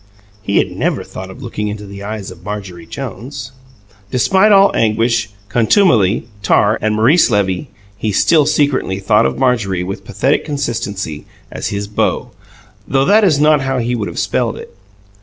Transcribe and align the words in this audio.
He 0.41 0.57
had 0.57 0.71
never 0.71 1.03
thought 1.03 1.29
of 1.29 1.43
looking 1.43 1.67
into 1.67 1.85
the 1.85 2.01
eyes 2.01 2.31
of 2.31 2.43
Marjorie 2.43 2.87
Jones. 2.87 3.51
Despite 4.09 4.51
all 4.51 4.75
anguish, 4.75 5.29
contumely, 5.47 6.27
tar, 6.41 6.79
and 6.81 6.95
Maurice 6.95 7.29
Levy, 7.29 7.69
he 7.97 8.11
still 8.11 8.47
secretly 8.47 8.97
thought 8.97 9.27
of 9.27 9.37
Marjorie, 9.37 9.83
with 9.83 10.03
pathetic 10.03 10.43
constancy, 10.43 11.27
as 11.51 11.67
his 11.67 11.87
"beau" 11.87 12.31
though 12.87 13.05
that 13.05 13.23
is 13.23 13.39
not 13.39 13.61
how 13.61 13.77
he 13.77 13.93
would 13.93 14.07
have 14.07 14.17
spelled 14.17 14.57
it. 14.57 14.75